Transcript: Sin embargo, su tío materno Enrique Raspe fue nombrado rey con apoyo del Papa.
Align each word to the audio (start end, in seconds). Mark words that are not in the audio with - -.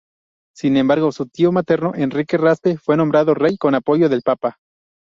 Sin 0.55 0.77
embargo, 0.77 1.11
su 1.11 1.27
tío 1.27 1.51
materno 1.51 1.91
Enrique 1.93 2.35
Raspe 2.35 2.75
fue 2.79 2.97
nombrado 2.97 3.35
rey 3.35 3.55
con 3.57 3.75
apoyo 3.75 4.09
del 4.09 4.23
Papa. 4.23 4.57